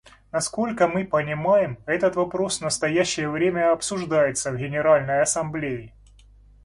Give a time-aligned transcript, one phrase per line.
[0.31, 5.93] Насколько мы понимаем, этот вопрос в настоящее время обсуждается в Генеральной Ассамблее.